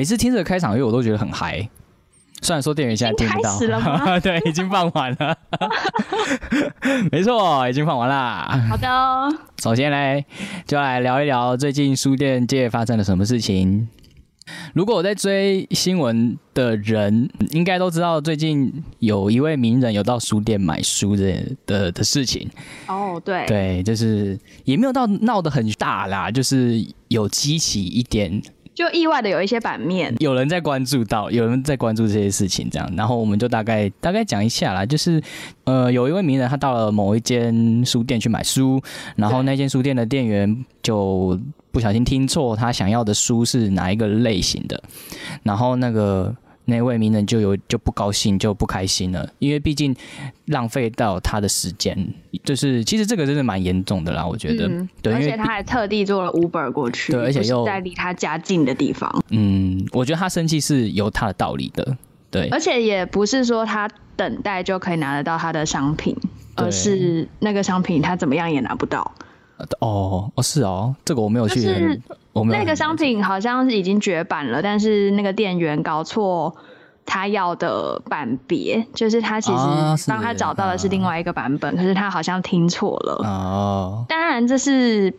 [0.00, 1.68] 每次听这个开场乐，我都觉得很嗨。
[2.40, 3.58] 虽然说店员现在听不到？
[4.20, 5.36] 对，已经放完了。
[7.12, 8.48] 没错，已经放完啦。
[8.70, 9.30] 好的，哦
[9.62, 10.24] 首先呢，
[10.66, 13.86] 就来聊一聊最近书店界发生了什么事情。
[14.72, 22.48] 如果我在追新闻的人，应该都知道最近有一位名人有到书店买书的的的事情。
[22.86, 28.42] 哦，对，对，就是也没有到闹得很大啦，就是有激起一点，
[28.74, 35.22] 就意外的有一些版面，有人在关注到，有人在关注这些事情，这样，然后我们就大概大概讲一下啦，就是
[35.64, 38.80] 呃，有一位名人他到了某一间书店去买书，
[39.16, 41.38] 然后那间书店的店员就
[41.70, 44.82] 不小心听错他想要的书是哪一个类型的，
[45.42, 46.34] 然后那个。
[46.70, 49.94] 那位名人就有就不高兴，就不开心了，因为毕竟
[50.46, 51.94] 浪费到他的时间，
[52.44, 54.66] 就是其实这个真的蛮严重的啦，我觉得。
[54.68, 61.96] 嗯，对，而且他还特地坐了 Uber 过去，对而且又在离他家近的地方，嗯，我觉得他生气是有他的道理的，
[62.30, 66.16] 对，而且也不是说他等待就可以拿得到他的商品，
[66.54, 69.12] 而是那个商品他怎么样也拿不到。
[69.80, 72.00] 哦哦是哦，这个我没有去，就是
[72.32, 76.56] 那个商品好像是已经绝版了，但是那个店员搞错
[77.04, 83.20] 他要的版别，就是他其实啊是帮他找到的是另外一个版本，可是他好像听错了。
[83.24, 85.14] 哦，当然这是。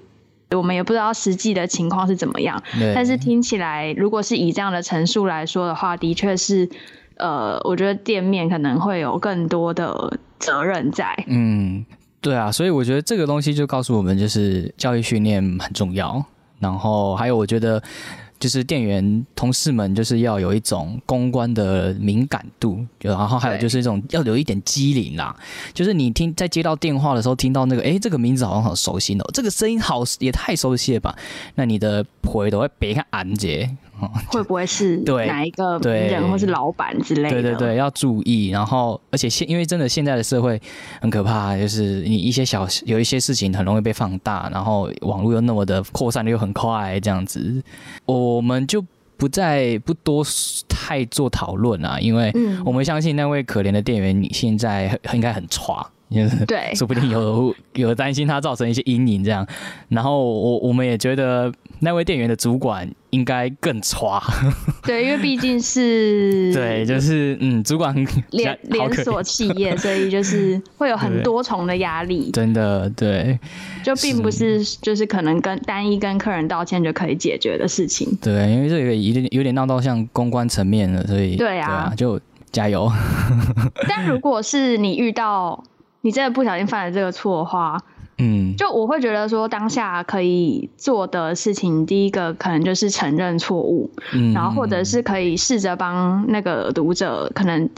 [0.53, 2.62] 我们也不知道实际的情况是怎么样，
[2.94, 6.70] 但是听起来，如果是以这样的陈述来说的话，的确是，
[7.16, 11.23] 呃，我觉得店面可能会有更多的责任在。
[11.28, 11.86] 嗯，
[12.20, 16.22] 对啊，所以我觉得这个东西就告诉我们，就是教育训练很重要，
[16.62, 17.84] 然后还有我觉得。
[18.42, 25.36] 就是店员同事们，就是要有一种公关的敏感度，然后还有就是一种要有一点机灵啦。
[25.75, 31.16] 就是你听在接到电话的时候，听到那个，诶，这个名字好像很熟悉哦，这个声音好也太熟悉了吧？
[31.53, 33.69] 那你的回头会别看安杰，
[34.28, 37.29] 会不会是对哪一个名人或是老板之类的？
[37.29, 38.50] 对对对，要注意。
[38.50, 40.62] 然后，而且现因为真的现在的社会
[41.01, 47.62] 很可怕，就是你一些小有一些事情很容易被放大，然后网络又那么的扩散的又很快，这样子，
[48.06, 48.84] 我们就
[49.17, 50.23] 不再不多
[50.68, 55.88] 太做讨论啊，因为嗯我们相信那位可怜的店员，你现在很应该很差。
[56.14, 56.72] 就是对。
[56.76, 59.46] 说不定有 有担心他造成一些阴影这样，
[59.90, 64.22] 然后我我们也觉得那位店员的主管应该更差，
[64.84, 73.40] 对，因为毕竟是对，就是嗯，主管很连连锁企业，所以就是会有很多重的压力，真的对。
[73.84, 74.62] 就并不是。
[74.82, 78.18] 就是可能跟单一跟客人道歉就可以解决的事情。
[78.22, 82.20] 对，因为这个有点有点闹到像公关层面了，所以对啊就
[82.52, 82.92] 加油。
[83.88, 85.64] 但如果是你遇到
[86.01, 87.78] 你真的不小心犯了这个错的话，
[88.17, 97.69] 嗯，就我会觉得说当下可以做的事情，第一个可能就是承认错误，嗯然后或者是可以试着帮那个读者可能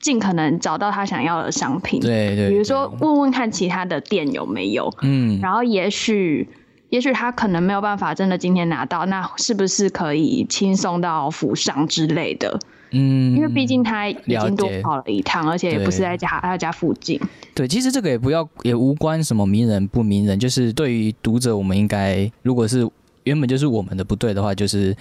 [0.00, 6.48] 尽可能找到他想要的商品，对对，比如说问问看其他的店有没有，嗯，然后也许。
[6.92, 12.60] 也许他可能没有办法真的今天拿到，那是不是可以轻松到府上之类的？
[12.92, 17.20] 嗯，因为毕竟他已了经多跑了一趟，而且也不是在家他家附近。
[17.54, 22.88] 对，其实这个也不要也无关什么名人不名人，就是对于读者，我们应该如果是
[23.24, 24.96] 原本就是我们的不对的话，就是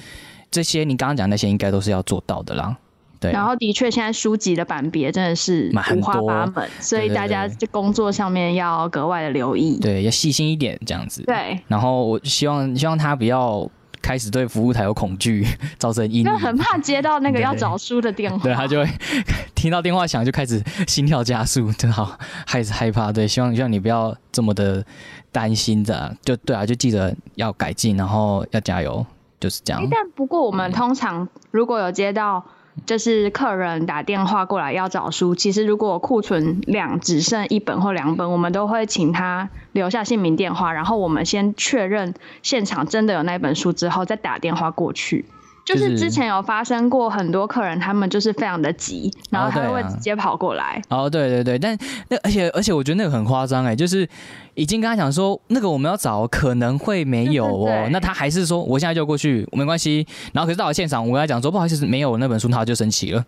[0.49, 2.75] 这些你刚刚讲那些应该都是要做到的啦。
[3.19, 9.77] 对，然后的确，现在书籍的版别真的是蛮很五花多八门，所以大家在工作上面要格外的留意。
[9.79, 11.21] 对要细心一点这样子。
[11.27, 13.69] 对，然后我希望希望他不要
[14.01, 15.45] 开始对服务台有恐惧，
[15.77, 16.25] 造成阴影。
[16.25, 18.43] 就很怕接到那个要找书的电话。
[18.43, 18.89] 对他就会
[19.55, 23.11] 听到电话响就开始心跳加速，真好害害怕。
[23.11, 24.83] 对，希望希望你不要这么的
[25.31, 29.05] 担心的，就对啊，就记得要改进，然后要加油，
[29.39, 29.87] 就是这样诶。
[29.91, 32.43] 但不过我们通常如果有接到
[32.85, 45.25] 就是客人打电话过来要找书，其实如果库存量只剩一本或两本，我们都会请他留下姓名、电话，然后我们先确认现场真的有那本书之后，再打电话过去。
[45.73, 50.81] 就就是是之前有发生过很多客人，他们就是非常的急，然后他会直接跑过来。
[50.89, 51.77] 哦，对对对，但
[52.09, 54.07] 那而且而且我觉得那个很夸张哎，就是
[54.53, 60.05] 已经跟他讲说那个我们要找可能会没有哦，对对对那他还是说我现在就过去，没关系。
[60.33, 63.25] 然后可是到了现场，我跟他讲说不好意思没有那本书，他就生气了。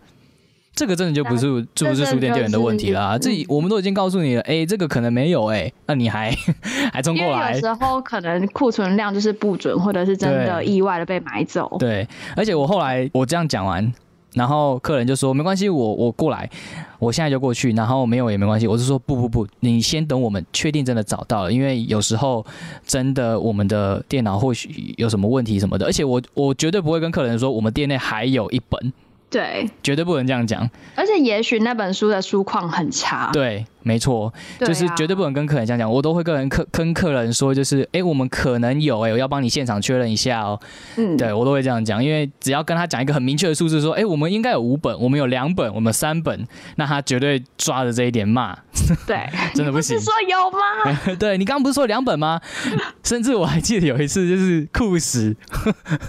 [0.74, 6.36] 这个真的就不是是不是书店店员的问题啦，这这我们都已经告诉你了，哎，这个可能没有哎，那你还
[6.92, 11.76] 还冲过来有，时候可能库存量就是不准，或者是真的意外的被买走。
[11.78, 12.06] 对，
[12.36, 13.92] 而且我后来我这样讲完，
[14.32, 16.50] 然后客人就说没关系，我我过来，
[16.98, 18.66] 我现在就过去，然后没有也没关系。
[18.66, 22.44] 我是说不不不，你先等我们确定真的找到了，因为有时候
[22.84, 28.92] 真的我们的电脑或许有什么问题什么的，而且我我绝对不会跟客人说我们店内还有一本，
[29.34, 30.70] 对，绝对不能这样讲。
[30.94, 34.64] 而且也许那本书的书况很差，对，没错，啊。
[34.64, 40.60] 就是绝对不能跟客人这样讲，我都会跟人客跟客人说，就是哎，我们可能有哎，我要帮你现场确认一下哦。
[40.96, 46.46] 嗯，对我都会这样讲，因为只要跟他讲一个很明确的数字，说，哎，我们应该有五本，我们有两本，我们有三本，
[46.76, 48.56] 那他绝对抓着这一点骂，
[49.06, 50.04] 对，真的不行是。
[50.04, 51.14] 说有吗？
[51.18, 52.40] 对你刚刚不是说有两本吗？
[53.04, 55.34] 甚至我还记得有一次就是酷死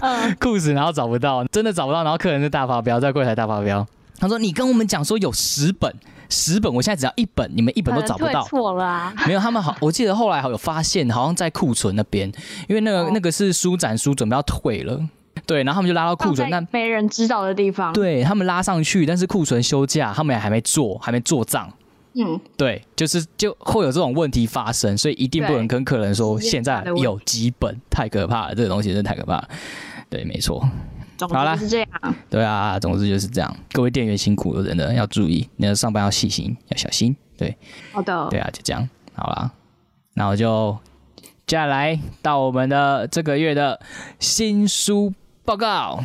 [0.00, 3.86] 嗯，酷死，然后找不到，真的找不到，然后客人就大发飙，在柜台大发飙。
[4.18, 5.94] 他说：“你跟我们讲说有十本，
[6.30, 8.42] 十本，我现在只要一本，你们一本都找不到。
[8.44, 9.12] 错了啊。
[9.26, 12.32] 没有，他们好，我记得后来好有发现，好像在库存那边，
[12.66, 14.98] 因为那个、哦那个是书展书准备要退了，
[15.44, 21.70] 对，然后他们就拉到库存，那没人知道的地方。，对他们拉上去，但是库存休假，他们也还没做，还没做账。
[22.18, 29.48] 嗯，对，就是就会有这种问题发生，所以一定不能跟客人说现在有几本，太可怕了，这个东西真的太可怕了。
[30.08, 30.66] 对，没错，
[31.18, 31.88] 好啦之是这样。
[32.30, 33.56] 对啊，总之就是这样。
[33.72, 37.14] 各位店员辛苦了，真的要注意，你要上班要细心，要小心。
[37.36, 37.54] 对，
[37.92, 39.50] 好的，对啊，就这样，好啦，
[40.14, 40.74] 那我就
[41.46, 43.78] 接下来到我们的这个月的
[44.18, 45.12] 新书
[45.44, 46.02] 报告。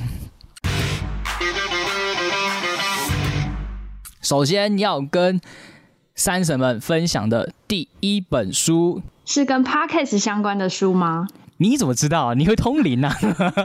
[4.22, 5.40] 首先要跟
[6.16, 11.28] 三婶们分享的第一本书，是跟 podcast 相关的书吗？
[11.58, 12.34] 你怎么知道啊？
[12.34, 13.16] 你会通灵啊？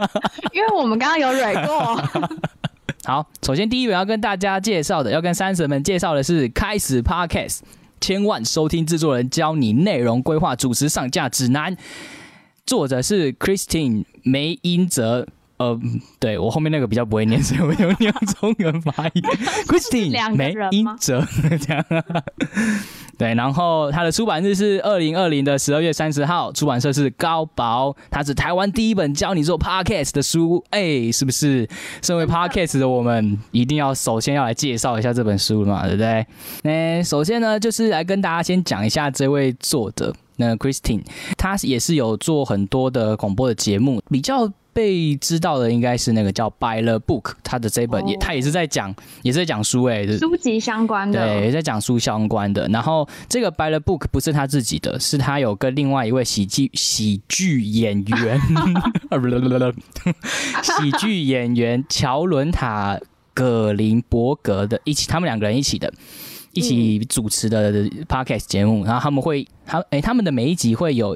[0.52, 1.96] 因为我们刚刚有蕊过。
[3.04, 7.58] 好，首先第一本要跟大家介绍的，要跟三婶们介绍的是《开始 Podcast》，
[8.00, 11.76] 千万收听制作人教你内容规划、主持上架指南。
[12.64, 15.28] 作者是 Christine 梅英哲。
[15.58, 15.78] 呃，
[16.18, 19.22] 对我后面那个比较不会念，所以我用用中文发音。
[19.66, 21.26] Christine 梅英哲
[21.60, 21.84] 这样。
[23.18, 31.66] 对，然后它的出版日是二零二零的十二月三十号，出版社是高宝，它是台湾第一本教你做 podcast 的书，哎，是不是？
[32.02, 36.26] 身为 podcast 的我们，一定要首先要来介绍一下这本书嘛，对不对？
[36.62, 41.02] 那首先呢，就是来跟大家先讲一下这位作者，那 Christine，
[41.38, 44.52] 她也是有做很多的广播的节目，比较。
[44.76, 52.68] 被知道的应该是那个叫《By the Book》，他的这本也，哦他也是在讲，也是在讲书哎、就是书籍相关的，对，在讲书相关的。
[52.68, 58.38] 然后这个《By the Book》不是他自己的，是他有跟另外一位喜剧喜剧演员，
[60.62, 63.00] 喜剧演员乔伦塔
[63.32, 65.90] 葛林伯格的一起，他们两个人一起的。
[66.52, 71.14] 一起主持的 podcast 节目，然后他们会，他诶、他们的每一集会有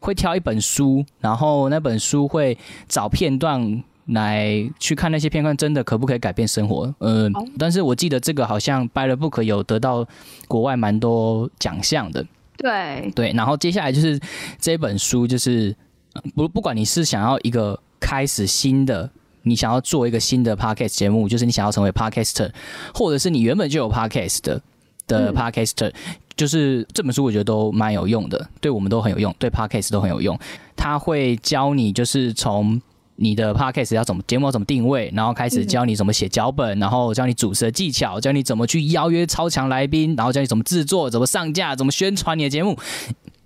[0.00, 2.56] 会挑一本书，然后那本书会
[2.88, 6.94] 找片段来去看那些片段真的可不可以改变生活。
[6.98, 10.06] 呃，哦但是我记得这个好像 By the Book 有得到
[10.48, 12.24] 国外蛮多奖项的。
[12.56, 14.18] 对，对，然后接下来就是
[14.58, 15.74] 这本书，就是
[16.14, 19.10] 呃不不管你是想要一个开始新的。
[19.48, 22.50] 你想要做一个新的 podcast 节目，就是你想要成为 podcaster，
[22.92, 24.60] 或者是你原本就有 podcast 的
[25.06, 25.94] 的嗯 podcaster，、
[26.36, 30.38] 就是这本书我觉得都蛮有用的，对我们都很有用，对 podcast 都很有用。
[30.76, 32.80] 他会教你就是从
[33.16, 42.76] 你的 podcast 要怎么节目要怎么定位，然后开始教你怎么写脚本，然后教你主持的技巧，教你怎么去邀约超强来宾，然后教你怎么制作、怎么上架、怎么宣传你的节目，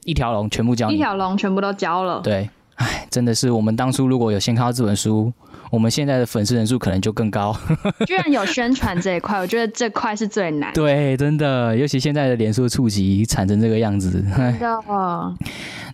[0.04, 0.96] 一条龙全部教你。
[0.96, 2.20] 一条龙全部都教了。
[2.20, 5.30] 对，哎，真的是我们当初如果有先看到这本书，
[5.70, 7.54] 我们现在的粉丝人数可能就更高。
[8.06, 15.34] 居然有宣传这一块，我觉得这块是最难对，真的，尤其现在的脸书触及产成这个样子，真，的。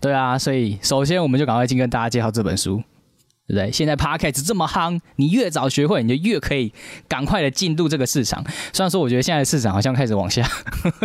[0.00, 2.80] 对啊，所以首先我们就赶快进跟大家介绍这本书。
[3.48, 3.70] 对不对？
[3.70, 6.72] 现在 podcast 这么夯，你越早学会，你就越可以
[7.08, 8.44] 赶快的进入这个市场。
[8.72, 10.46] 虽然说，我觉得现在的市场好像开始往下，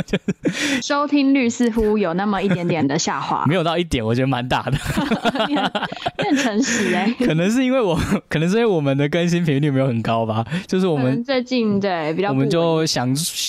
[0.82, 4.72] 收听率似乎有那么一点点的下滑 没，有到一点，我觉得蛮大的。
[5.48, 5.72] 你很
[6.18, 7.96] 你很诚实哎、可能是因为我，
[8.28, 10.46] 可能是因为我们的更新频率没有很高吧。
[10.68, 13.08] 就是我们最近对比较我们就想，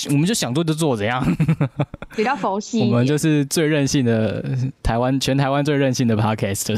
[0.09, 1.25] 我们就想做就做，怎样？
[2.15, 4.43] 比较佛系，我们就是最任性的
[4.83, 6.75] 台湾，全台湾最任性的 podcast。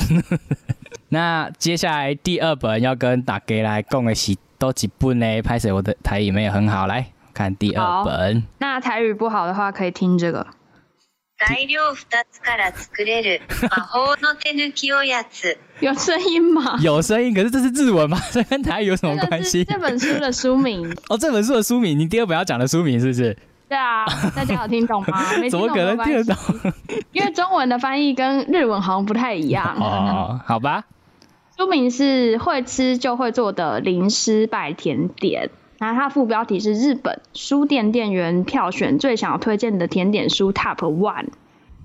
[1.14, 5.42] 那接下来第二本要跟大家来讲的是多几本呢？
[5.42, 8.44] 拍摄我的台语没有很好，来看第二本。
[8.58, 10.46] 那台语不好的话，可以听这个。
[11.38, 11.96] 材料2
[12.30, 15.56] つから作れる 魔法の手抜きおやつ。
[15.80, 16.78] 有声音吗？
[16.82, 18.20] 有声音，可是这是日文吗？
[18.30, 19.64] 这 跟台语有什么这个是关系？
[19.64, 20.94] 这本书的书名。
[21.08, 23.34] 哦，这本书的书名，你第二本要讲的书名是不是？
[23.70, 24.04] 对啊，
[24.36, 25.32] 大家有听懂吗？
[25.40, 26.72] 没听怎么可能懂没关系听得懂？
[27.12, 29.74] 因为中文的翻译跟日文好像不太一样。
[29.78, 30.84] 哦，好吧，
[31.57, 35.47] 书名是《会吃就会做的零失败甜点》。
[35.77, 41.27] 然后它副标题是日本书店店员票选最想要推荐的甜点书 Top One，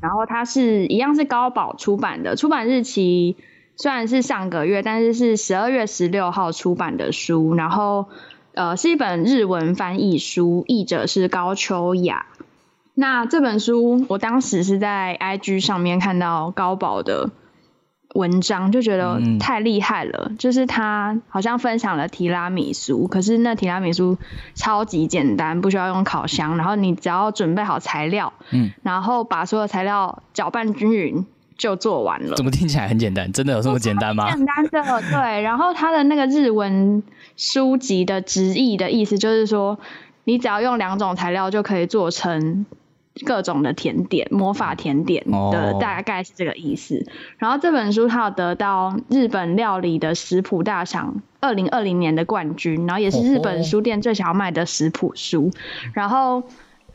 [0.01, 3.37] 然后它是一样是高宝出版的，出版日期
[3.77, 8.07] 虽然是上个月，但是是十二月十六号出版的书，然后
[8.55, 12.27] 呃是一本日文翻译书，译者是高秋雅。
[12.95, 17.31] 那这本书我当时是在 IG 上面看到高宝的。
[18.15, 24.19] 文章就觉得太厉害了，就是他好像分享了提拉米苏，可是那提拉米苏
[24.55, 31.25] 超级简单，不需要用烤箱，然后你只要准备好材料，嗯，然后把所有材料搅拌均匀
[31.57, 32.35] 就做完了。
[32.35, 33.31] 怎么听起来很简单？
[33.33, 34.29] 真的有这么简单吗？
[34.35, 35.43] 简单的，对。
[35.43, 37.03] 然后他的那个日文
[37.37, 39.79] 书籍的直译的意思就是说，
[40.25, 42.67] 你只要用两种材料就可以做成。
[43.25, 47.07] 各种的甜点，魔法甜点的大概是这个意思。
[47.39, 55.51] 然后这本书它有得到日本料理的食谱大赏二零二零年的冠军，然后也是日本书店最想要卖的食谱书。
[55.95, 56.43] 然后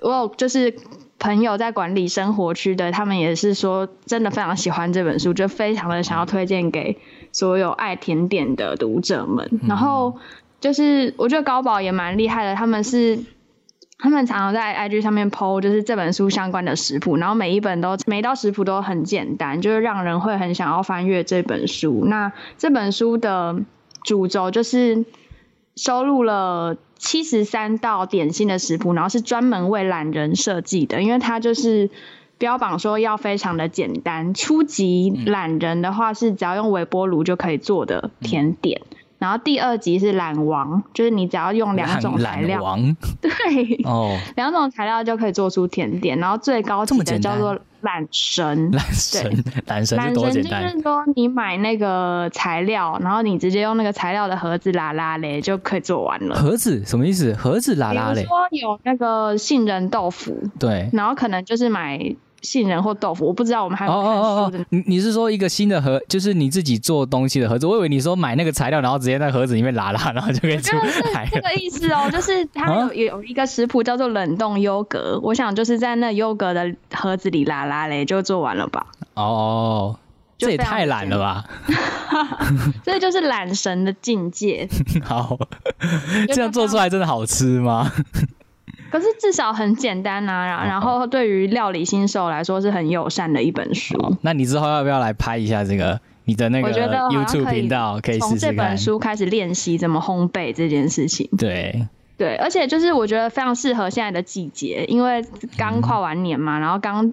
[0.02, 0.76] 我有就是
[1.20, 6.98] 朋友在管理生活区的，他们也是说真的非常喜欢这本书，就非常的想要推荐给
[7.32, 9.60] 所有爱甜点的读者们。
[9.68, 10.18] 然后
[10.60, 13.20] 就是我觉得高宝也蛮厉害的，他们是。
[13.98, 22.04] 他们常常在 IG 上面 PO，就是这本书相关的食谱，然后每一本都每一道食谱都很简单，就是让人会很想要翻阅这本书。
[22.06, 23.56] 那这本书的
[24.04, 25.06] 主轴就是
[25.76, 31.90] 收录了七十三道点心的食谱，然后是专门为懒人设计的，因为它就是
[32.38, 38.82] 标榜说要非常的简单，初级懒人的话是只要用微波炉就可以做的甜点。
[39.26, 42.62] 然后第二集是懒王，就是你只要用两种材料，
[43.20, 43.32] 对，
[43.84, 46.16] 哦，两种材料就可以做出甜点。
[46.20, 50.62] 然后最高级的叫做懒神，懒神，懒神是多简单。
[50.62, 56.36] 就是说你买那个材料，然后你直接用那个材料的盒子拉拉嘞，就可以做完了。
[56.36, 57.34] 盒子什么意思？
[57.34, 58.24] 盒子拉拉嘞？
[58.26, 62.16] 说有那个杏仁豆腐，对，然后可能就是买。
[62.42, 64.02] 杏仁或豆腐，我不知道我们还有看
[64.46, 64.66] 书的。
[64.70, 67.66] 你你是说一个新的盒，就是你自己做东西的盒子？
[67.66, 70.76] 我以为你说买那个材料，然后直接在盒子里面拉拉，然后就可以出
[71.14, 71.28] 来。
[71.32, 78.86] 这个意思哦， 就是它有有一个食谱叫做冷冻优格，我想就是在那优格的盒子里拉拉嘞，就做完了吧？
[79.16, 79.98] 哦，
[80.38, 81.46] 这也太懒了吧！
[82.84, 84.68] 这就是懒神的境界。
[85.04, 85.38] 好，
[86.28, 87.92] 这样做出来真的好吃吗？
[88.92, 94.16] 可是至少很简单啊，然后对于料理新手来说是很友善的一本书。
[94.22, 96.72] 那你之后要不要来拍一下这个你的那个
[97.10, 98.00] YouTube 频道？
[98.02, 101.30] 可以从这本书开始练习怎么烘焙这件事情。
[101.38, 101.88] 对
[102.18, 105.26] 对，而且就是我觉得非常适合现在的季节，因为
[105.58, 107.12] 刚跨完年嘛，然后刚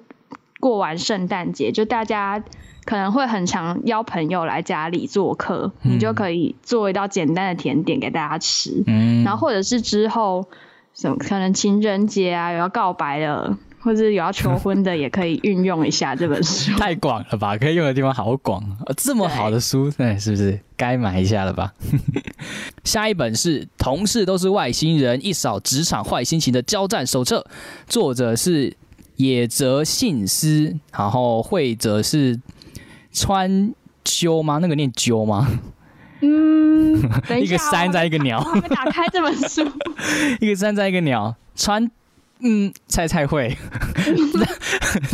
[0.60, 2.44] 过完圣诞节，就大家
[2.84, 8.84] 可能会很常邀朋友来家里做客，你就可以做一道简单的甜点给大家吃。
[8.86, 10.46] 嗯，然后或者是之后。
[10.94, 16.72] 什么可能情人节啊，有要告白的，或者有要求婚的，也可以运用一下 这本书。
[16.78, 18.62] 太广了吧，可以用的地方好广，
[18.96, 21.72] 这么好的书，哎，是不是该买一下了吧？
[22.84, 27.44] 下一本是《同事都是外星人》，一扫职场坏心情的交战手册，
[27.86, 28.76] 作者是
[29.16, 32.38] 野泽信司，然后绘者是
[33.12, 33.72] 川
[34.04, 34.58] 修吗？
[34.58, 35.48] 那个念鸠吗？
[36.20, 36.61] 嗯，
[37.40, 38.42] 一个山在一个鸟。
[38.46, 39.62] 我们打开这本书。
[40.40, 41.34] 一个山在一个鸟。
[41.54, 41.90] 川，
[42.40, 43.56] 嗯，菜菜会。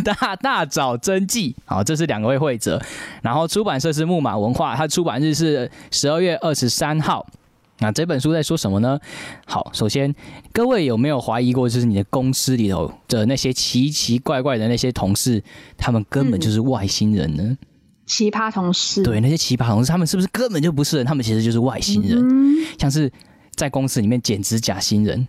[0.05, 2.81] 大大早真迹，好，这是两位会者。
[3.23, 7.27] 然后出版社是木马文化，它出版日是十二月二十三号。
[7.81, 8.99] 那这本书在说什么呢？
[9.47, 10.13] 好，首先
[10.53, 15.41] 各位有没有怀疑过，就是你的公司里头的那些奇奇怪怪的那些同事，
[15.77, 17.57] 他们根本就是外星人呢？
[18.09, 21.07] 奇葩同事，对那些奇葩同事，他们是不是根本就不是人？
[21.07, 22.19] 他们其实就是外星人，
[22.79, 23.13] 像是
[23.55, 25.29] 在公司里面剪指甲新人，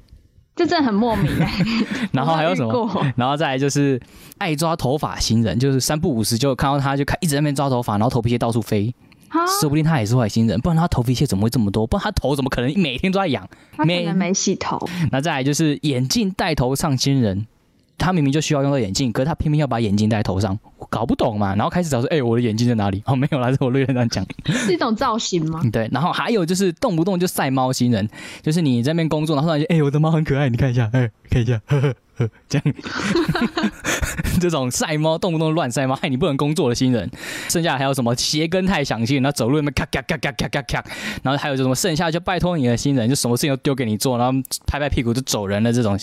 [0.56, 1.54] 这真的很莫名哎。
[2.14, 3.06] 然后还有什么？
[3.18, 4.02] 然后再来就是
[4.38, 8.96] 爱抓头发新人，就是三不五时就看到他就看一直在那边抓头发，然后头皮屑到处飞，
[9.60, 11.86] 说不定他也是外星人，不然他头皮屑怎么会这么多？
[11.86, 13.48] 不然他头怎么可能每天都在痒？
[13.76, 14.80] 他可能没洗头。
[15.12, 17.46] 那再来就是眼镜戴头上新人。
[18.00, 21.54] 他明明就需要用到眼镜，可是他偏偏要把眼镜戴头上，我搞不懂嘛。
[21.56, 23.04] 然后开始找说，哎，我的眼镜在哪里？
[23.06, 25.62] 哦，没有啦，是我略这样讲，是一种造型吗？
[25.72, 25.88] 对。
[25.92, 28.08] 然后还有就是动不动就晒猫星人，
[28.42, 31.94] 就是你在那边工作，然后突然间，哎，我的猫很可爱，你看一下，哎，看一下，呵呵。
[32.50, 32.76] 这样，
[34.42, 37.10] 这种晒猫动不动乱晒猫，害你不能工作的新人，
[37.48, 40.84] 剩下还有什么鞋跟太详细，然后走路那边咔咔咔咔咔咔咔，
[41.24, 46.00] 然后还有就什么剩下就拜托你的新人，就什么事情都丢给你做，然后拍拍屁股就走人了这种，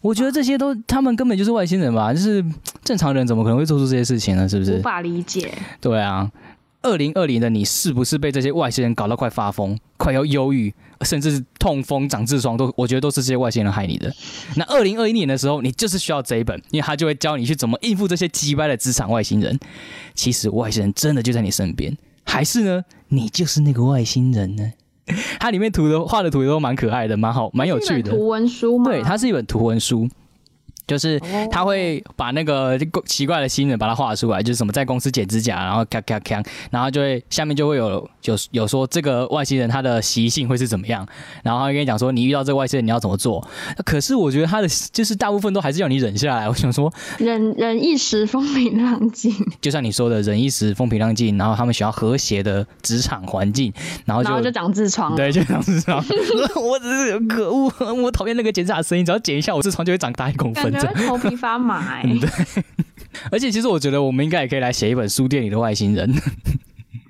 [0.00, 2.44] 我觉得这些都他们根本就是外星人吧，就是
[2.82, 4.48] 正常人怎么可能会做出这些事情呢？
[4.48, 4.74] 是不是？
[4.74, 5.52] 无法理解。
[5.80, 6.30] 对啊。
[6.82, 14.12] 二零二零的你是不是被这些外星人搞到快发疯、快要忧郁，甚至是痛风、长痔疮，都我觉得都是这些外星人害你的。
[14.56, 19.58] 那二零二一年的时候，你就是需要这一本，因为他就会教你去怎么应付这些击败的职场外星人。
[20.14, 24.72] 其实外星人真的就在你身边，还是呢，你就是那个外星人呢？
[25.38, 28.10] 它里面图的画的图都蛮可爱的，蛮好，蛮有趣的。
[28.10, 28.90] 图文书吗？
[28.90, 30.08] 对，它是一本图文书。
[30.86, 41.06] 就是他会把那个奇怪的新人把它画出来，就是什么在公司剪指甲，然后咔咔咔，然后就会下面就会有有有说这个外星人他的习性会是怎么样，
[41.42, 43.46] 然后他跟你讲说你遇到这个外星人你要怎么做。
[43.84, 46.48] 可是我觉得他的就是大部分都还是要你忍下来。
[46.48, 53.72] 我想说忍忍一时风平浪静， 就像你说的忍一时风平浪静，然后他们需要和谐的职场环境，
[54.04, 56.04] 然后就就长痔疮，对，就长痔疮。
[56.62, 57.72] 我只是可恶，
[58.02, 60.73] 我讨厌那个剪指甲的声音，只要剪一下我痔疮就会长大一公分。
[61.06, 62.28] 头皮发麻， 对。
[63.30, 66.12] 而且其实我觉得我们应该也可以来写一本书店里的外星人，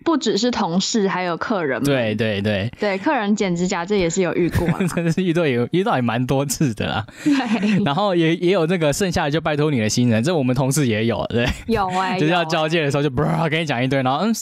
[0.05, 1.83] 不只是同事，还有客人。
[1.83, 7.07] 对对对对，客人剪指甲这也是有遇过， 真的是遇到有遇到也蛮多次的啦。
[7.25, 14.35] 对，然后也也有那个剩下的就拜托你的新人，这我们同事也有，对，有哎， 就是要交接的时候就啵跟你讲一堆，然后嗯，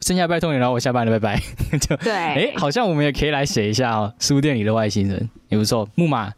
[0.00, 1.42] 剩下拜托你，然后我下班了，拜拜。
[1.80, 6.32] 就对，哎，好像我们也可以来写一下哦，书店里的外星人也不错，木马。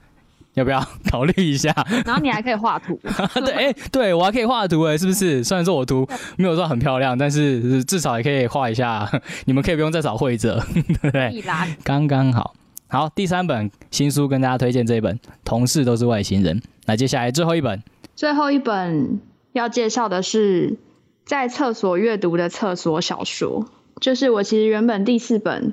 [0.54, 1.74] 要不要 考虑一下？
[2.04, 2.98] 然后你还可以画图。
[3.44, 5.42] 对，哎，对我还可以画图，哎，是不是？
[5.42, 6.06] 虽然说我图
[6.36, 9.08] 没有说很漂亮，但是至少也可以画一下。
[9.46, 11.42] 你们可以不用再找绘者，对不对？
[11.84, 12.54] 刚刚好。
[12.88, 16.60] 好，第三本新书跟大家推荐这一本《同事都是外星人》。
[16.84, 17.82] 那接下来最后一本，
[18.14, 19.20] 最后一本
[19.52, 20.76] 要介绍的是
[21.24, 23.66] 在厕所阅读的厕所小说，
[24.00, 25.72] 就是我其实原本第四本。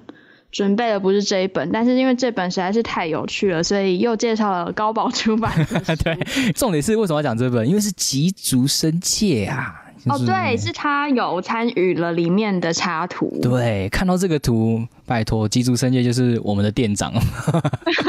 [0.52, 5.54] 准备的不是这一本，但是因为这本实在是太有趣了，所以又介绍了高宝出版。
[6.04, 7.68] 对，重点是为什么要讲这本？
[7.68, 9.86] 因为是吉竹生介啊。
[10.06, 13.38] 哦，对，是他有参与了里面的插图。
[13.42, 17.14] 对，看到这个图，拜托，吉竹生介就是我们的店长。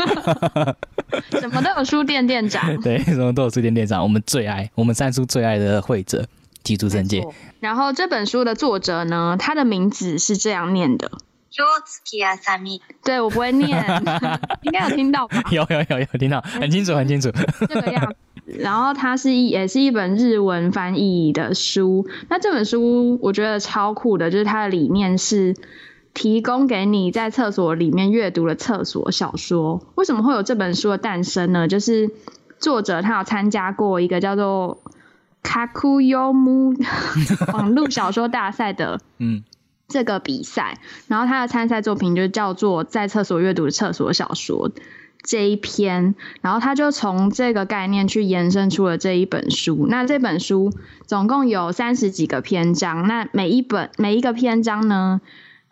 [1.41, 2.75] 什么都有书店店长。
[2.81, 6.25] 对，什么都有书店店长，我们最爱，我们三叔最爱的会者
[6.63, 7.27] 吉竹生介。
[7.59, 11.11] 然后这本书的作者呢，他的名字是这样念的。
[13.03, 13.85] 对，我不会念，
[14.63, 15.43] 应该有听到吧？
[15.51, 17.31] 有有有有听到，很清楚很清楚。
[17.69, 18.07] 这个样
[18.47, 22.07] 子，然后它是一也是一本日文翻译的书。
[22.29, 25.57] 那这本书我觉得超酷的，就是它的理念是
[26.15, 29.85] 提供给你在厕所里面阅读的厕所小说。
[29.97, 31.67] 为什么会有这本书的诞生呢？
[31.67, 32.11] 就是
[32.59, 34.81] 作者他有参加过一个叫做
[35.43, 36.77] Kakuyomu
[37.53, 39.43] 网络小说大赛的，嗯。
[39.91, 44.71] 这个比赛，然后他的参赛作品就叫做《在厕所阅读厕所小说》
[45.23, 49.87] 这一篇，然后他就从这个概念去延伸出了这一本书。
[49.91, 50.73] 那这本书
[51.05, 55.21] 总共有三十几个篇章，那每一本每一个篇章呢，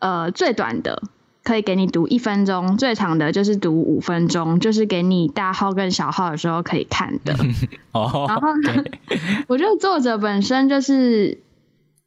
[0.01, 1.03] 呃，最短的
[1.43, 7.35] 可以给你读一分钟，最长的就是读五分钟，就是给你大号跟小号的时候可以看的。
[7.93, 8.85] 哦，然后呢，
[9.49, 11.39] 我觉得作者本身就是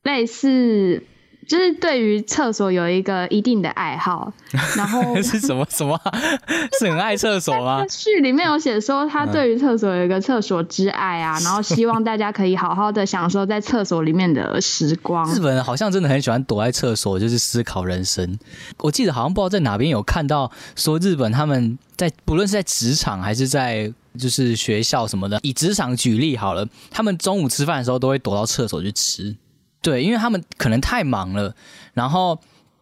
[0.04, 1.04] 类似。
[1.48, 4.32] 就是对于厕所有一个一定的爱好，
[4.78, 6.00] 然后是什么什么？
[6.80, 7.86] 是很爱厕所吗？
[7.90, 15.30] 序里面有写说他对于厕所有一个厕所之爱啊，然后希望大家可以好好的享受在厕所里面的时光。
[15.34, 18.38] 日本人好像真的很喜欢躲在厕所，就是思考人生。
[18.78, 29.36] 我记得好像不知道在哪边有看到说日本他们在不论是在职场还是在就是学校什么的，以职场举例好了，他们中午吃饭的时候都会躲到厕所去吃。
[29.82, 31.56] 对，因为他们可能太忙了，
[31.94, 32.40] 然后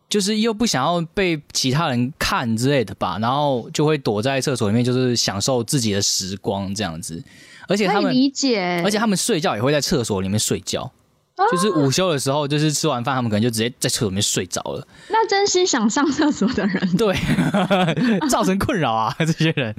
[0.10, 7.24] 就是又不想要被其他人看之类的吧，然后就会躲在厕所里面，就是享受自己的时光这样子。
[7.68, 10.92] 而且他们理解，而且他们睡觉也会在厕所里面睡觉，
[11.52, 14.88] 就是午休的时候，就是吃完饭，他们可能就直接在厕所里面睡着了。
[15.10, 17.16] 那真心想上厕所的人，对，
[18.28, 19.76] 造成困扰啊，这些人，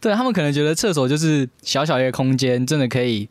[0.00, 3.28] 对他们可能觉得厕所就是小小一个空间，真的可以。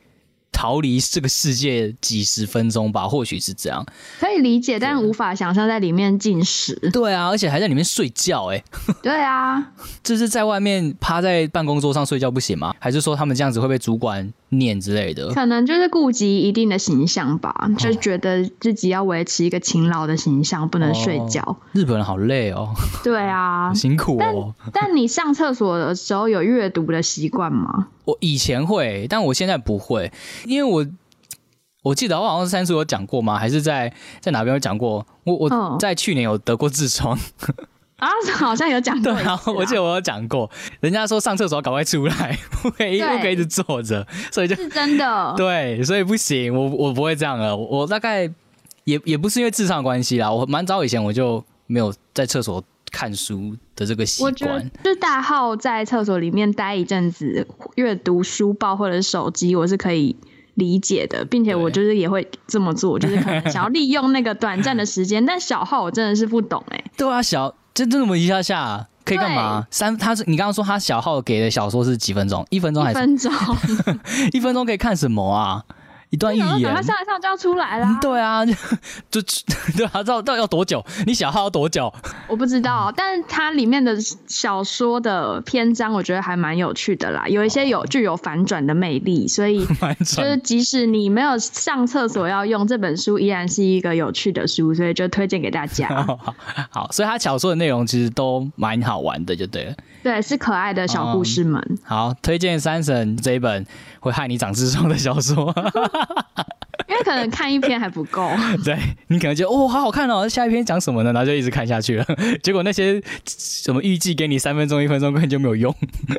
[0.52, 3.86] 逃离这个世界几十分钟吧，或许是这样，
[4.20, 6.76] 可以理解，但无法想象在里面进食。
[6.92, 8.64] 对啊，而且还在里面睡觉，哎，
[9.02, 9.72] 对啊，
[10.04, 12.76] 就是在外面趴在办公桌上睡觉不行吗？
[12.80, 14.32] 还是说他们这样子会被主管？
[14.54, 21.58] 念之类的，可能就是顾及一定的形象吧，就觉得自己要维持一个勤劳的形象，不能睡觉。
[21.72, 22.74] 日本人好累哦。
[23.04, 24.54] 对啊， 辛苦哦。
[24.74, 27.88] 但你上厕所的时候有阅读的习惯吗？
[28.06, 30.12] 我以前会，但我现在不会，
[30.46, 30.86] 因为我
[31.84, 33.38] 我记得我好像是三叔有讲过吗？
[33.40, 35.06] 还是在在哪边有讲过？
[35.24, 37.18] 我我在去年有得过痔疮。
[38.02, 39.14] 啊， 好像有讲过。
[39.14, 45.34] 对啊，我记得我有讲过，人家说上厕所赶快出来，不可以不可以一直坐着，所以就是真的。
[45.38, 47.56] 对，所以不行，我我不会这样了。
[47.56, 48.24] 我大概
[48.86, 54.34] 也也不是因为智商关系啦，我蛮早以前我就没有在厕所看书的这个习惯。
[54.84, 60.16] 就是大号在厕所里面待一阵子，阅读书报或者是手机，我是可以
[60.56, 65.24] 理解的，并且我就是也会这么做，就是可能想要利用那个短暂的时间。
[65.26, 69.66] 但小号我真的是不懂哎、对啊，小就这么一下下可以干嘛？
[69.72, 72.46] 三，他是你刚刚说他小号给的小说是几分钟？
[72.50, 73.32] 一分钟还是一分钟，
[74.34, 75.64] 一分钟可以看什么啊？
[76.12, 76.82] 一段寓言然后赶快。
[76.84, 77.98] 上一上就要出来啦。
[78.00, 78.54] 对啊，就
[79.10, 79.22] 就
[79.76, 80.86] 对啊，到到底要多久？
[81.08, 81.92] 你小号要多久？
[82.28, 83.98] 我不知道，但是它里面的
[84.28, 90.38] 小说的篇章，我觉得还蛮有趣的啦，有一些有具有反转的魅力，所以就是。
[90.52, 95.88] 即使你没有上厕所要用，这本书依然是一个有趣的书，所以就推荐给大家。
[95.88, 96.20] 好，
[96.70, 99.74] 好，所以他小说的内容其实都蛮好玩的，就对了。
[100.04, 101.62] 对，是可爱的小故事们。
[101.84, 103.66] 好，推荐三神这一本
[104.00, 105.54] 会害你长智商的小说。
[106.88, 108.30] 因为可能看一篇还不够，
[108.66, 111.14] 对你可能觉得哦，好好看哦，下一篇讲什么呢？
[111.14, 112.06] 然后就一直看下去了。
[112.44, 115.74] 结果那些什么预计给你三分钟、一分钟根本就没有用，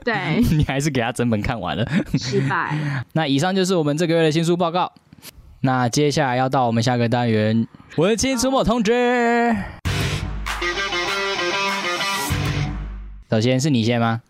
[0.05, 1.87] 对，你还是给他整本看完了。
[2.15, 2.75] 失败。
[3.13, 4.91] 那以上就是我们这个月的新书报告。
[5.61, 7.67] 那接下来要到我们下个单元，
[7.97, 9.55] 文青出没通知。
[13.33, 14.21] 首先是你先吗？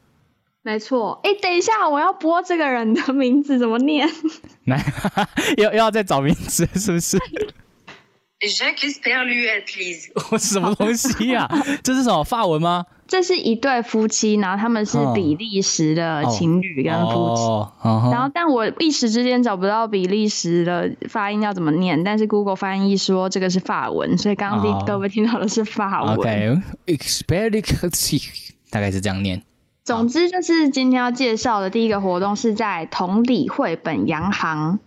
[0.63, 4.09] 没错，哎，等一下，我要播这个人的名字怎么念？
[4.67, 4.81] 来，
[5.59, 7.19] 又又要再找名字 是不是
[8.39, 10.13] ？Jacques Perluet, please.
[10.31, 11.49] 我什么东西呀、
[11.83, 12.87] 这是什么法文吗？
[13.09, 17.43] 这是一对夫妻，然后他们是哦比利时的情侣跟夫妻。
[18.13, 26.15] 然后，但我一时之间找不到比利时的发音要怎么念，但是 Google 翻译说这个是法文，所以刚刚哦听各位听到的是法文。
[26.15, 29.43] OK，expected，大概是这样念。
[29.85, 34.79] 总之就是今天要介绍的第一个活动是在同里绘本洋行，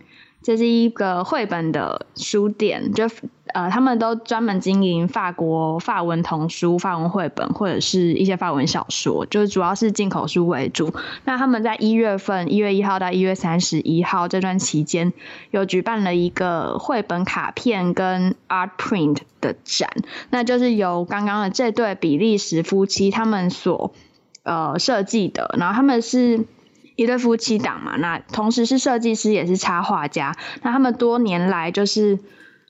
[0.46, 3.08] 这是一个绘本的书店，就
[3.46, 10.94] 呃他们都专门经营法国法文童书、法文绘本或者是一些法文小说，就是主要是进口书为主。
[11.24, 15.12] 那他们在一月份，一月一号到一月三十一号这段期间，
[15.50, 19.90] 有举办了一个绘本卡片跟 art print 的展，
[20.30, 23.92] 那就是由刚刚的这对比利时夫妻他们所
[24.44, 26.44] 呃设计的，然后他们是
[26.96, 32.18] 一对夫妻档嘛，那同时是设计师也是插画家，那他们多年来就是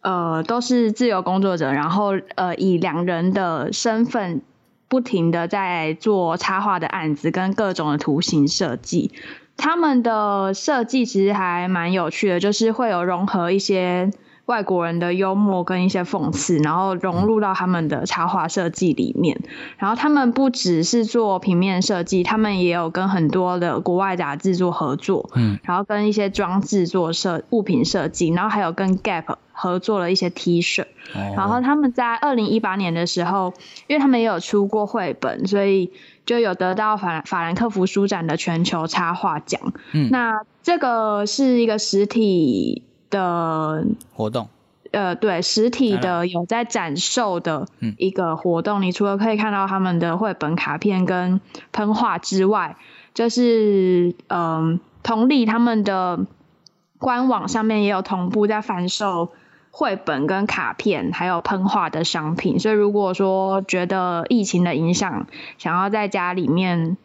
[0.03, 4.43] 呃都是自由工作者，然后呃以两人的身份
[4.89, 9.13] 不停的在做插画的案子跟各种的图形设计。
[9.57, 14.11] 他们的设计其实还蛮有趣的，就是会有融合一些
[14.47, 19.41] 外国人的幽默跟一些讽刺，然后融入到他们的插画设计里面。
[19.77, 30.85] 然后他们不只是做平面设计，他们也有跟很多的国外杂志做合作，嗯，然后跟一些装置做设物品设计，然后还有跟 Gap 合作了一些 T 恤。
[31.13, 33.53] 然哦后他们在二零一八年的时候，
[33.87, 35.91] 因为他们也有出过绘本，所以
[36.25, 39.61] 就有得到法法兰克福书展的全球插画奖。
[39.93, 44.49] 嗯那这个是一个实体的活动，
[44.93, 51.41] 呃，对，实体的有在展售的嗯一个活动，你除了可以看到他们的绘本卡片跟
[51.73, 52.77] 喷画之外，
[53.15, 56.21] 就是嗯，同理他们的
[56.99, 59.31] 官网上面也有同步在贩售
[59.71, 62.59] 绘本跟卡片，还有喷画的商品。
[62.59, 65.27] 所以如果说觉得疫情的影响，
[65.59, 66.97] 想要在家里面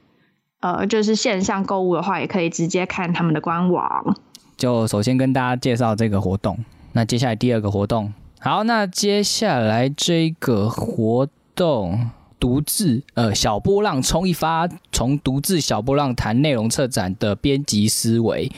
[0.61, 4.15] 呃，就是线上购物的话，也可以直接看他们的官网。
[4.61, 6.55] 就首先跟大家介绍这个活动。
[6.91, 12.11] 那接下来第二个活动，好，那接下来这个活动。
[12.39, 18.51] 独自呃小波浪冲一发，从独自小波浪谈内容策展的编辑思维，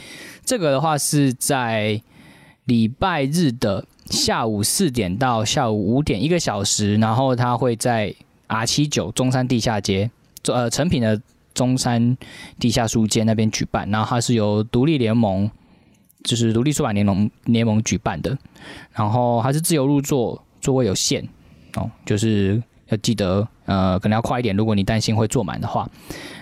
[0.46, 2.02] 这个的话是在
[2.64, 8.16] 礼拜日的下午四点到下午五点一个小时，然后它会在
[8.48, 10.10] R 七九中山地下街，
[10.46, 11.22] 呃成品的
[11.54, 12.18] 中山
[12.58, 15.52] 地下书街那边举办，然后它是由独立联盟，
[16.24, 18.38] 就是独立出版联盟联盟举办的，
[18.94, 21.28] 然后它是自由入座，座位有限
[21.76, 25.90] 哦，就是要记得呃可能要快一点，如果你担心会坐满的话。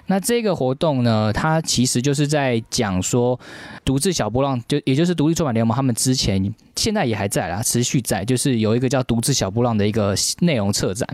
[0.08, 3.40] 那这个活动呢，它其实就是在讲说，
[3.86, 11.08] 独自小波浪，就也就是独立出版联盟，他们之前现在也还在啦，持续在，就是有一个叫独自小波浪的一个内容策展。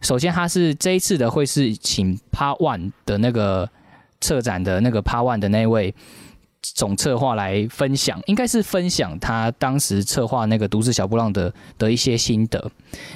[0.00, 3.68] 首先，它是这一次的会是请 Par One 的那个
[4.20, 5.94] 策展的那个 Par One 的那位
[6.74, 12.70] 总策划来分享，应该是分享他当时策划那个独自小波浪的的一些心得，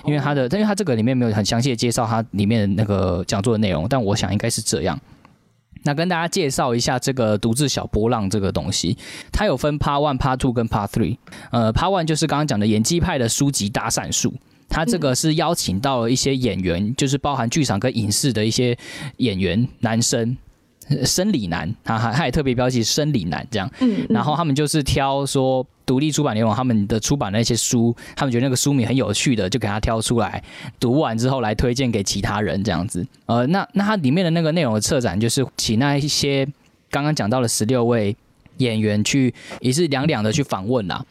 [0.04, 4.98] 因为他的，因为他这个里面没有很详细的介绍他里面的那个讲座的内容，但我想应该是这样。
[5.84, 8.98] 那跟大家介绍一下这个独自小波浪这个东西，
[9.32, 11.16] 它有分 Part One、Part Two 跟 Part Three。
[11.52, 14.34] 呃，Part One 就是刚刚讲的演技派的书籍搭讪术，
[14.68, 18.76] 它这个是邀请到了一些演员，就是包含剧场跟影视的一些
[19.18, 20.37] 演员，男生。
[20.88, 30.42] 呃生理男，他还他也特别标记生理男这样，嗯，然后他们就是挑说独立出版联盟他们的出版的那些书，他们觉得那个书名很有趣的，就给他挑出来，
[30.79, 33.07] 读完之后来推荐给其他人这样子。
[33.27, 36.46] 呃，那那它里面的那个内容的策展，就是请那一些
[36.90, 38.14] 刚刚讲到的十六位
[38.59, 41.05] 演员去也是两两的去访问啦，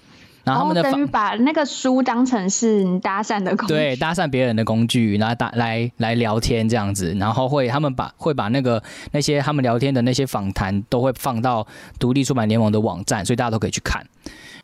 [0.48, 8.82] 然后他们的哦等于把那个书当成是你搭讪的工具，对，搭讪别人的工具，然后打来来聊天这样子，然后会他们把会把那个
[9.12, 11.68] 那些他们聊天的那些访谈都会放到
[12.00, 14.06] 独立出版联盟的网站，所以大家都可以去看。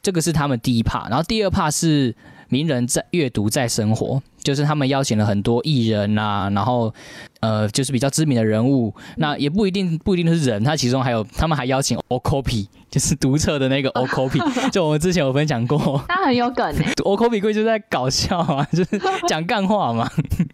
[0.01, 2.15] 这个是他们第一 part，然后第二 part 是
[2.53, 6.93] 名人在阅读在生活，就是他们邀请了很多艺人啊，然后
[7.39, 16.03] 呃就是比较知名的人物，那也不一定不一定是人，他其中还有他们还邀请 O Copy，就是读册的那个 O Copy，就我们之前有分享过。
[16.07, 16.93] 他很有梗诶。
[17.03, 20.07] o i 贵就在搞笑啊， 就是讲干话嘛。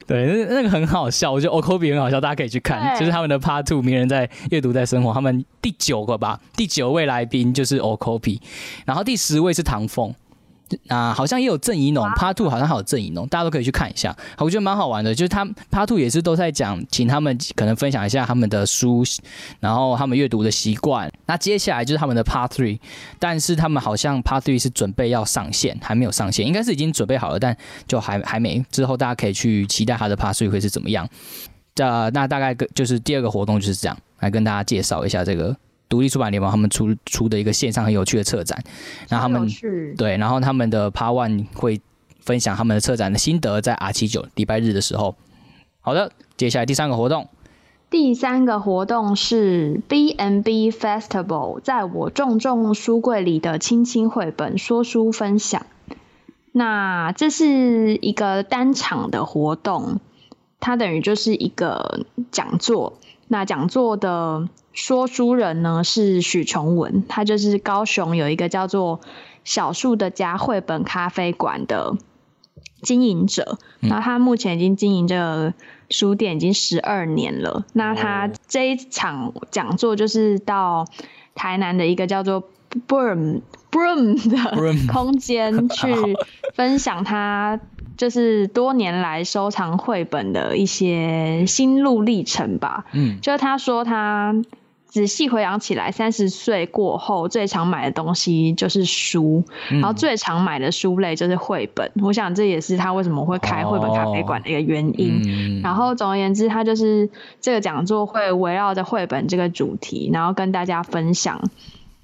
[0.07, 8.39] 对，那那个很好笑，我觉得 o i 很好笑，大家可以去看，就是他们的 Part Two，名人在阅读在生活，他们第九个吧，第九位来宾就是 o i
[8.85, 10.13] 然后第十位是唐凤。
[10.87, 15.13] 啊，好像也有郑怡农，Part Two 好像还有郑怡农，大家都可以去看一下，我觉得蛮好玩的。
[15.13, 19.03] 就是他 Part Two 也是都在讲，请他们可能分享一下他们的书，
[19.59, 21.11] 然后他们阅读的习惯。
[21.25, 22.79] 那接下来就是他们的 Part Three，
[23.19, 27.55] 但是他们好像 Part Three 是准备要上线，还没有上线，应该是已经准备好了，但
[27.87, 28.63] 就还还没。
[28.71, 31.07] 之后大家可以去期待他的 Part Three 会是怎么样。
[31.75, 35.55] 这那大概个就是第二个活动就是这样，来跟大家介绍一下这个
[35.89, 38.63] 独立出版联盟他们出出的一个线上很有趣的策展。
[39.09, 39.49] 然后他们
[39.97, 41.81] 对，然后他们的 Part One 会
[42.21, 45.15] 分享他们的策展的心得，在 R 七九礼拜日的时候。
[45.81, 47.27] 好的，接下来第三个活动，
[47.89, 55.65] 第三个活动是 B N B Festival，在我重重书柜里的亲亲绘本说书分享。
[56.51, 59.99] 那这是一个单场的活动，
[60.59, 62.99] 它等于就是一个讲座。
[63.27, 64.49] 那讲座的
[64.79, 69.01] 说书人呢是许琼文，他就是高雄有一个叫做
[69.43, 71.97] 小树的家绘本咖啡馆的
[72.81, 73.57] 经营者。
[73.81, 75.53] 那他目前已经经营这个
[75.89, 77.65] 书店已经十二年了。
[77.73, 80.85] 那他这一场讲座就是到
[81.35, 82.41] 台南的一个叫做
[82.87, 85.93] Broom Broom 的空间去
[86.53, 87.59] 分享他
[87.97, 92.85] 就是多年来收藏绘本的一些心路历程吧。
[92.93, 94.33] 嗯，就是他说他
[94.89, 101.91] 仔细回想起来，三十岁过后最常买的东西就是书，然后最常买的书类就是绘本。
[102.01, 105.21] 我想这也是他为什么会开绘本咖啡馆的一个原因。
[105.25, 107.07] 嗯，然后总而言之，他就是
[107.39, 111.39] 这个讲座会围绕着绘本这个主题，然后跟大家分享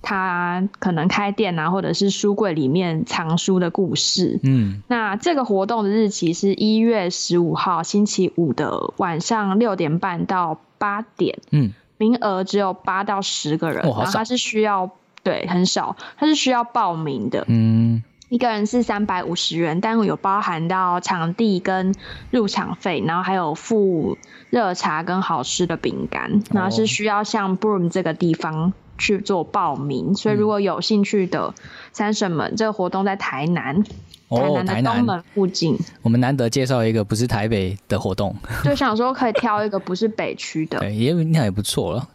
[0.04, 4.40] 他可能开店啊，或者是书柜里面藏书的故事。
[4.44, 14.92] 嗯，那这个活动的日期是一月十五号星期五的晚上六点半到八点，嗯，名额只有八到十个人，哦然后它是需要
[15.24, 21.96] 对很少，它是需要报名的，嗯，一个人是三百五十元，但有包含到场地跟
[22.32, 24.18] 入场费，然后还有附
[24.50, 31.54] 热茶跟好吃的饼干，然后是需要像 Broom 这个地方去做报名，所以如果有兴趣的
[31.92, 33.90] 三婶们，这个活动在台南，台
[34.30, 42.08] 哦，南台南，的东门附近，我们难得介绍一个不是台北的活动，就想说可以挑一个不是北区的， 对，也那也不错了。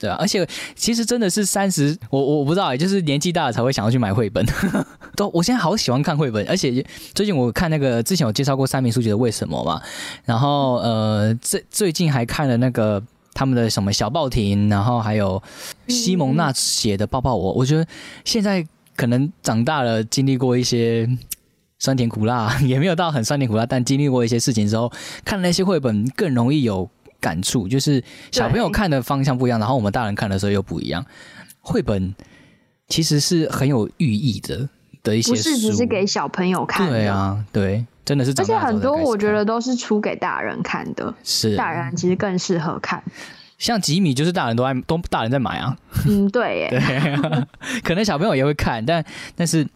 [0.00, 0.46] 对啊，而且
[0.76, 4.46] 其实真的是三十，我我不知道，就是年纪大了才会想要去买绘本。
[5.16, 9.82] 都，我现在好喜欢看绘本，而且最近我看那个之前有介绍过三明书记的为什么嘛，
[10.24, 13.02] 然后呃，最最近还看了那个
[13.38, 15.40] 他们的什么小报亭，然后还有
[15.86, 17.86] 西蒙娜写的抱抱我，我觉得
[18.24, 21.08] 现在可能长大了，经历过一些。
[21.80, 24.90] 酸甜苦辣 也没有到很酸甜苦辣，但经历过一些事情之后，
[25.24, 31.06] 看那些绘本更容易有感触，就是小朋友看的方向不一样，然后我们大人看的时候又不一样。
[31.60, 32.12] 绘本
[32.88, 34.68] 其实是很有寓意的
[35.04, 36.98] 的一些书，不是只是给小朋友看的。
[36.98, 43.02] 对啊，对，真的是而且很多我觉得都是出给大人看的，是大人其实更适合看。
[43.58, 49.04] 像吉米就是大人都爱都大人在买啊，嗯，对耶， 对，可能小朋友也会看，但
[49.36, 49.68] 但是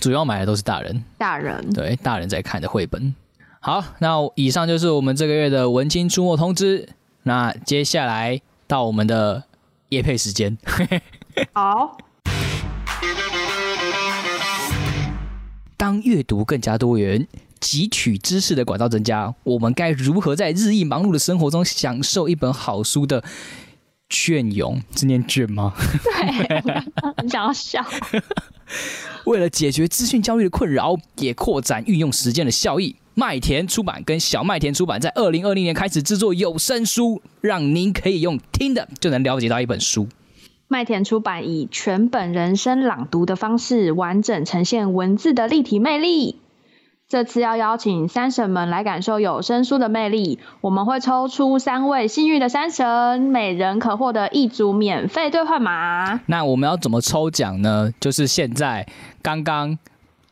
[0.00, 3.14] 主要买的都是大人，大人对，大人在看的绘本。
[3.60, 6.88] 好，那以上就是我们这个月的文青出没通知。
[7.24, 9.42] 那接下来到我们的
[9.90, 10.56] 夜配时间。
[11.52, 11.98] 好，
[15.76, 17.26] 当阅读更加多元，
[17.66, 23.24] 汲取知识的管道增加，我们该如何在日益忙碌的生活中享受一本好书的
[24.08, 25.74] 隽永，是念卷吗？
[26.04, 26.62] 对，
[27.02, 27.84] 我很想要笑。
[29.26, 40.06] 为了解决资讯焦虑的困扰，也扩展运用时间的效益，麦田出版跟小麦田出版在二零二零年开始制作有声书，让您可以用听的就能了解到一本书。
[40.68, 46.36] 麦田出版以全本人声朗读的方式，完整呈现文字的立体魅力。
[47.08, 56.20] 这次要邀请三神们来感受有声书的魅力，我们会抽出三位幸运的山神，每人可获得一组免费兑换码。
[56.26, 57.92] 那我们要怎么抽奖呢？
[58.00, 58.84] 就是现在
[59.22, 59.78] 刚刚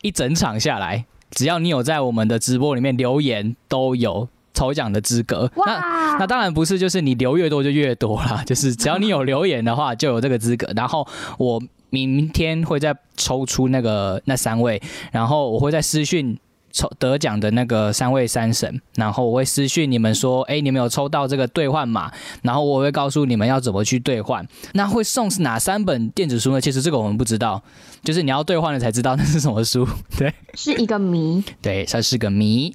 [0.02, 5.48] 一整场下来，只要你有在我们的直播里面留言，都有抽奖的资格。
[5.54, 10.66] 那哇，那当然不是，就是你留越多就越多啦，就是只要你有留言的话，就有这个资格。
[10.74, 11.06] 然后
[11.38, 14.82] 我明天会再抽出那个那三位，
[15.12, 16.36] 然后我会在私讯
[16.74, 24.44] 抽得奖的那个三位三神，然后我会私讯你们说，哎，你们有抽到这个兑换码，然后我会告诉你们要怎么去兑换。
[24.72, 26.60] 那会送是哪三本电子书呢？
[26.60, 27.62] 其实这个我们不知道，
[28.02, 29.86] 就是你要兑换了才知道那是什么书。
[30.18, 31.44] 对是一个谜。
[31.62, 32.74] 对，它是个谜。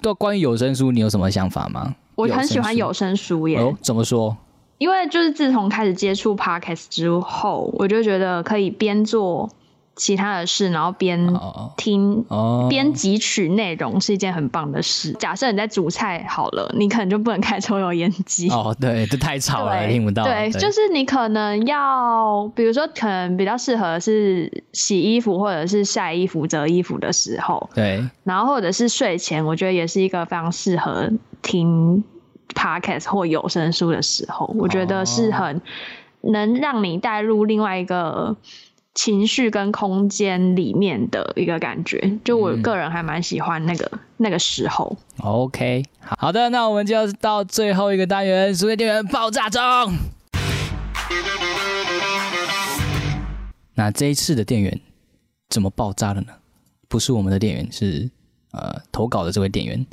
[0.00, 1.96] 都，关于有声书，你有什么想法吗？
[2.14, 4.36] 我很喜欢有有声书耶，哦，怎么说？
[4.78, 9.50] 因为就是自从开始接触 podcast 之后，我就觉得可以边做
[9.96, 15.12] 其他的事，然后边哦听哦，边汲取内容是一件很棒的事。
[15.12, 18.48] 假设你在煮菜好了，你可能就不能开抽油烟机。
[18.50, 20.24] 哦，对，这太吵了，对听不到。
[20.24, 32.02] 对，就是你可能要，比如说，可能比较适合是洗衣服或者是晒衣服、折衣服的时候，对然后或者是睡前，我觉得也是一个非常适合听
[32.54, 34.52] podcast 或有声书的时候。
[34.58, 35.60] 我觉得是很
[36.20, 38.36] 能让你带入另外一个
[38.94, 42.18] 情绪跟空间里面的一个感觉。
[42.24, 44.96] 就我个人还蛮喜欢那个、那个时候。
[45.18, 49.60] ，OK，好好的，那我们就要到最后一个单元——书店店员爆炸中。
[53.74, 54.80] 那这一次的店员
[55.48, 56.28] 怎么爆炸了呢？
[56.88, 58.08] 不是我们的店员，是
[58.52, 59.84] 呃投稿的这位店员。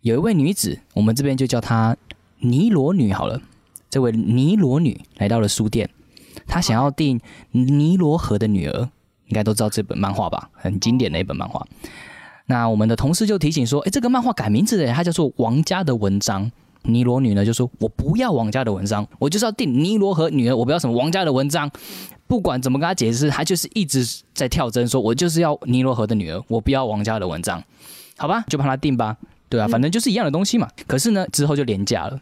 [0.00, 1.94] 有一位女子，我们这边就叫她
[2.38, 3.42] 尼罗女好了。
[3.90, 5.90] 这位尼罗女来到了书店，
[6.46, 7.18] 他想要订
[7.52, 8.82] 《尼罗河的女儿》，
[9.26, 10.50] 应该都知道这本漫画吧？
[10.52, 11.66] 很经典的一本漫画。
[12.46, 16.44] 那我们的同事就提醒说：“哎，这个漫画改名字了，它叫做《王家的文章》。”
[16.86, 21.70] 尼罗女呢就说：“我不要王家的文章，我就是要订尼罗河女儿，我不要什么王家的文章。”
[22.26, 27.62] 不管怎么跟他解释，他就是一直在跳针，说我就是要尼罗河的女儿，我不要王家的文章。
[28.16, 29.16] 好吧，就帮他订吧。
[29.48, 30.68] 对啊，反正就是一样的东西嘛。
[30.86, 32.20] 可是呢，之后就廉价了，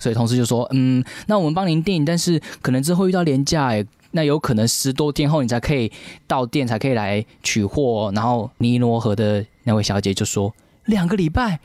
[0.00, 5.92] 所以同事就说：“嗯，那我们帮您订，但是可能之后遇到廉价，诶，那有可能十多天后你才可以
[6.26, 10.52] 到店，才可以来取货。”然后尼罗河的那位小姐就说
[10.86, 11.60] ：“两个礼拜，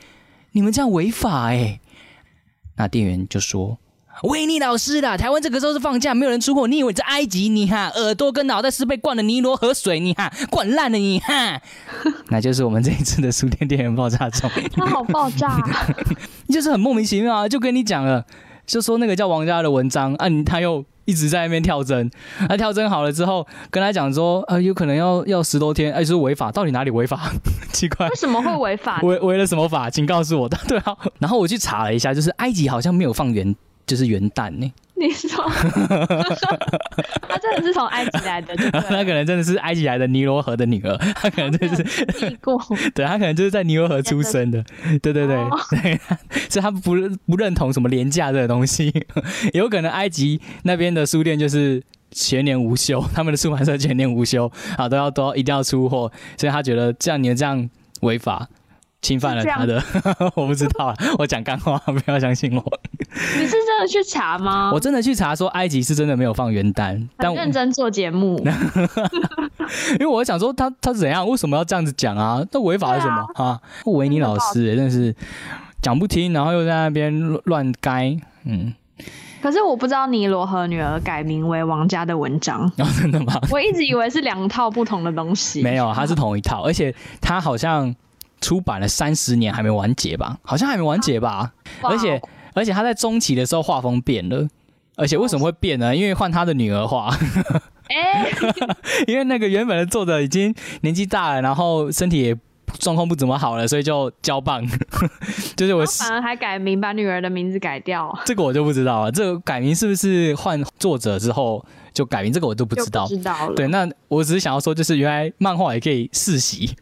[0.52, 1.80] 你们这样违法哎。”
[2.78, 3.78] 那店员就说
[4.24, 6.68] ：“维尼老师啦，台湾这个时候是放假，没有人出货。
[6.68, 7.50] 你以为在埃及？
[7.50, 11.62] 你哈耳朵跟脑袋是被灌了尼罗河水，你哈灌烂了你哈。
[12.30, 15.62] 那就是我们这一次的书店店员爆炸中，它好爆炸，
[16.50, 17.50] 就是很莫名其妙啊！
[17.50, 18.26] 就跟你讲了，
[18.66, 22.10] 就说那个叫王家的文章啊，他又一直在那边跳针，
[22.48, 27.32] 他、跳针好了之后，跟他讲说，呃，有可能要要十多天，哎、是违法，到底哪里违法？
[27.74, 28.16] 奇怪为。
[28.16, 29.02] 什么会违法？
[29.02, 29.90] 违违了什么法？
[29.90, 30.50] 请告诉我。
[30.50, 34.72] 对啊，然后我去查了一下，就是埃及好像没有放元，就是元旦呢。
[34.98, 35.44] 你说，
[37.28, 41.84] 他真的是从埃及来的，对他可能真的是埃及来的尼罗河的女儿，他可能就是
[42.42, 42.58] 过，
[42.96, 44.64] 对他可能就是在尼罗河出生的，
[45.02, 45.50] 对对对，哦。
[45.70, 46.00] 对，
[46.50, 46.94] 所以他不
[47.28, 48.94] 不认同什么廉价这个东西，
[49.54, 57.70] 有可能埃及那边的书店就是全年无休，他们的出版社全年无休啊，都要都要一定要出货，所以他觉得这样你们这样
[58.00, 58.48] 违法。
[59.06, 59.80] 侵犯了他的，
[60.34, 62.80] 我不知道啊， 我讲干话， 不要相信我。
[63.38, 64.72] 你是真的去查吗？
[64.74, 68.44] 我真的去查说埃及是真的没有放元旦，但认真做节目，
[69.92, 72.44] 因为我想说他他怎样，为什么要这样子讲啊？
[72.52, 73.62] 那违法是什么啊？
[73.86, 75.16] 维尼老师、欸、真的是
[75.84, 78.74] 讲不听，然后又在那边乱乱该，嗯，
[79.42, 83.40] 可是我不知道尼罗和女儿改名为王家的文章，然、后真的吗？
[83.52, 85.62] 我一直以为是两套不同的东西。
[85.62, 87.94] 没有，它是同一套，而且它好像
[88.46, 90.38] 出版了三十年还没完结吧？
[90.44, 91.52] 好像还没完结吧？
[91.82, 92.22] 而且
[92.54, 94.48] 而且他在中期的时候画风变了。
[94.98, 95.96] 而且为什么会变呢？
[95.96, 97.10] 因为换他的女儿画，
[97.90, 98.32] 哎、
[99.08, 102.38] 因为那个原本的作者已经年纪大了，然后身体也
[102.80, 104.64] 状况不怎么好了，所以就交棒。
[105.58, 111.66] 就是我反而还改名，把女儿的名字改掉，这个我就不知道了，这个改名是不是换作者之后
[111.96, 112.32] 就改名？
[112.32, 113.08] 这个我都不知道。
[113.08, 113.56] 知道了。
[113.56, 116.76] 对，那我只是想要说，就是原来漫画也可以世袭，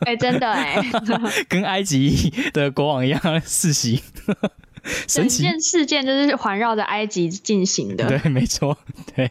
[0.00, 0.82] 哎、真的哎、
[1.48, 4.02] 跟埃及的国王一样世袭。
[5.06, 5.42] 神奇。
[5.42, 8.06] 整件事件就是环绕着埃及进行的。
[8.08, 8.76] 对，没错，
[9.14, 9.30] 对。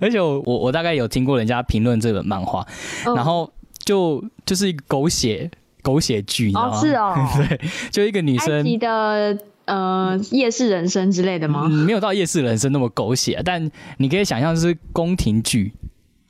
[0.00, 2.66] 而且我我我大概有听过人家评论这本漫画，
[3.06, 3.52] 嗯然后
[3.84, 5.50] 就就是一个狗血
[5.82, 6.76] 狗血剧，你知道吗？
[6.76, 7.60] 哦，是哦， 对，
[7.90, 9.36] 就一个女埃生及的
[9.66, 11.62] 呃夜市人生之类的吗？
[11.64, 15.72] 嗯，没有到夜市人生那么狗血，但你可以想象是宫廷剧，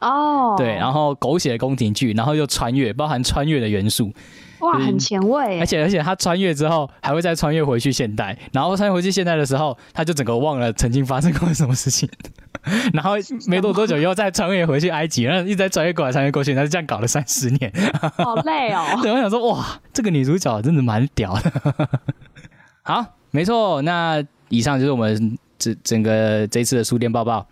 [0.01, 4.13] 哦，对，然后狗血的宫廷剧，然后又穿越，包含穿越的元素，
[4.61, 12.09] 哇，很前卫耶，而且而且他穿越之后还会再穿越回去现代，然后穿越回去现代的时候，他就整个忘了曾经发生过什么事情，
[12.95, 13.13] 然后
[13.47, 17.73] 没多多久又再穿越回去埃及，然后一直在穿越过来穿越过去，他就这样搞了三十年。
[18.17, 18.85] 好累哦。
[19.03, 21.89] 对，我想说哇，这个女主角真的蛮屌的。
[22.87, 27.45] 好，没错，那以上就是我们整整个这次的书店报报。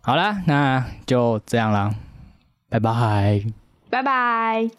[0.00, 1.94] 好啦，那就这样啦，
[2.70, 3.44] 拜拜。
[3.90, 4.70] 拜拜。